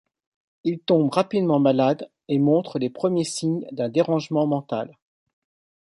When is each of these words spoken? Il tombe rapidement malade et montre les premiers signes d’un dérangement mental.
Il 0.63 0.79
tombe 0.79 1.11
rapidement 1.13 1.59
malade 1.59 2.09
et 2.27 2.39
montre 2.39 2.79
les 2.79 2.89
premiers 2.89 3.23
signes 3.23 3.67
d’un 3.71 3.87
dérangement 3.87 4.47
mental. 4.47 4.97